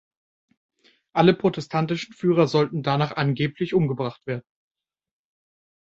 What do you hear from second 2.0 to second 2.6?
Führer